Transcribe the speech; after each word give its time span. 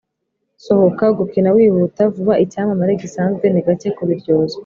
sohoka 0.65 1.05
gukina 1.17 1.49
wihuta 1.55 2.01
vubaicyamamare 2.13 2.93
gisanzwe 3.01 3.45
ni 3.49 3.61
gake 3.67 3.89
kubiryozwa 3.97 4.59